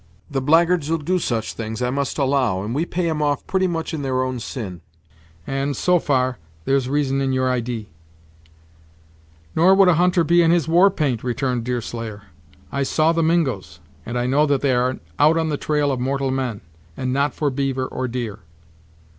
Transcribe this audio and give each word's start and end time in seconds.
"The 0.31 0.41
blackguards 0.41 0.89
will 0.89 0.97
do 0.97 1.19
such 1.19 1.53
things, 1.53 1.79
I 1.79 1.91
must 1.91 2.17
allow; 2.17 2.63
and 2.63 2.73
we 2.73 2.87
pay 2.87 3.07
'em 3.07 3.21
off 3.21 3.45
pretty 3.45 3.67
much 3.67 3.93
in 3.93 4.01
their 4.01 4.23
own 4.23 4.39
c'ine. 4.39 4.81
Women 4.81 4.81
would 4.81 4.97
not 4.97 5.05
be 5.05 5.13
on 5.13 5.13
the 5.13 5.13
war 5.13 5.37
path, 5.37 5.45
sartainly; 5.45 5.61
and, 5.61 5.77
so 5.77 5.99
far, 6.03 6.37
there's 6.65 6.89
reason 6.89 7.21
in 7.21 7.33
your 7.33 7.49
idee." 7.51 7.89
"Nor 9.55 9.75
would 9.75 9.87
a 9.89 9.93
hunter 9.93 10.23
be 10.23 10.41
in 10.41 10.49
his 10.49 10.67
war 10.67 10.89
paint," 10.89 11.23
returned 11.23 11.65
Deerslayer. 11.65 12.23
"I 12.71 12.81
saw 12.81 13.11
the 13.11 13.21
Mingos, 13.21 13.79
and 14.03 14.17
know 14.31 14.47
that 14.47 14.61
they 14.61 14.73
are 14.73 14.97
out 15.19 15.37
on 15.37 15.49
the 15.49 15.57
trail 15.57 15.91
of 15.91 15.99
mortal 15.99 16.31
men; 16.31 16.61
and 16.97 17.13
not 17.13 17.35
for 17.35 17.51
beaver 17.51 17.85
or 17.85 18.07
deer." 18.07 18.39